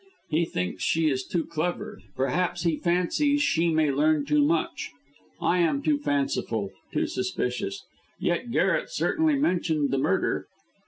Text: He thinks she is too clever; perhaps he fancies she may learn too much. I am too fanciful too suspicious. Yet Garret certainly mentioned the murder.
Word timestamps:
He 0.31 0.45
thinks 0.45 0.81
she 0.81 1.11
is 1.11 1.23
too 1.23 1.45
clever; 1.45 2.01
perhaps 2.15 2.63
he 2.63 2.75
fancies 2.75 3.39
she 3.43 3.69
may 3.69 3.91
learn 3.91 4.25
too 4.25 4.43
much. 4.43 4.89
I 5.39 5.59
am 5.59 5.83
too 5.83 5.99
fanciful 5.99 6.71
too 6.91 7.05
suspicious. 7.05 7.83
Yet 8.19 8.49
Garret 8.49 8.89
certainly 8.89 9.35
mentioned 9.35 9.91
the 9.91 9.99
murder. 9.99 10.47